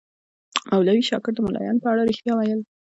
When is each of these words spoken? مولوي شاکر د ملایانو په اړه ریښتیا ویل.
مولوي 0.69 1.03
شاکر 1.09 1.31
د 1.35 1.39
ملایانو 1.45 1.83
په 1.83 1.87
اړه 1.93 2.07
ریښتیا 2.09 2.33
ویل. 2.35 2.61